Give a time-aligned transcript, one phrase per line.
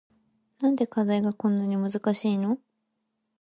[0.61, 2.57] なんで課題がこんなに難しいの